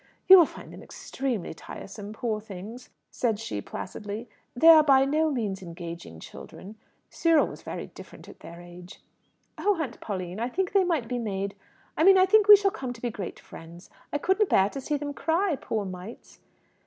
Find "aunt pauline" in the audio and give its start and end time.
9.79-10.39